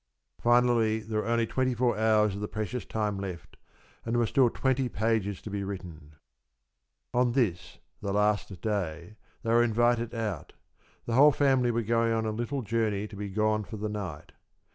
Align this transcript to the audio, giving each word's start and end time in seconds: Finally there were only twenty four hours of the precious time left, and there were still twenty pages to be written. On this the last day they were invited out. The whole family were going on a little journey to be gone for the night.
Finally 0.41 1.01
there 1.01 1.21
were 1.21 1.27
only 1.27 1.45
twenty 1.45 1.75
four 1.75 1.95
hours 1.95 2.33
of 2.33 2.41
the 2.41 2.47
precious 2.47 2.85
time 2.85 3.19
left, 3.19 3.55
and 4.03 4.15
there 4.15 4.19
were 4.19 4.25
still 4.25 4.49
twenty 4.49 4.89
pages 4.89 5.43
to 5.43 5.51
be 5.51 5.63
written. 5.63 6.15
On 7.13 7.33
this 7.33 7.77
the 8.01 8.11
last 8.11 8.61
day 8.63 9.15
they 9.43 9.51
were 9.53 9.61
invited 9.63 10.15
out. 10.15 10.53
The 11.05 11.13
whole 11.13 11.31
family 11.31 11.69
were 11.69 11.83
going 11.83 12.13
on 12.13 12.25
a 12.25 12.31
little 12.31 12.63
journey 12.63 13.07
to 13.09 13.15
be 13.15 13.29
gone 13.29 13.63
for 13.63 13.77
the 13.77 13.89
night. 13.89 14.31